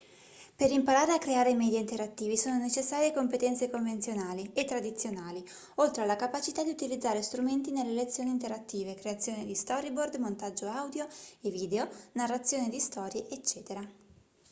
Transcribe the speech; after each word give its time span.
per 0.55 0.71
imparare 0.71 1.11
a 1.11 1.19
creare 1.19 1.53
media 1.53 1.77
interattivi 1.77 2.35
sono 2.35 2.57
necessarie 2.57 3.13
competenze 3.13 3.69
convenzionali 3.69 4.49
e 4.55 4.65
tradizionali 4.65 5.47
oltre 5.75 6.01
alla 6.01 6.15
capacità 6.15 6.63
di 6.63 6.71
utilizzare 6.71 7.21
strumenti 7.21 7.69
nelle 7.69 7.91
lezioni 7.93 8.31
interattive 8.31 8.95
creazione 8.95 9.45
di 9.45 9.53
storyboard 9.53 10.15
montaggio 10.15 10.67
audio 10.71 11.05
e 11.41 11.51
video 11.51 11.87
narrazione 12.13 12.69
di 12.69 12.79
storie 12.79 13.27
ecc. 13.29 13.61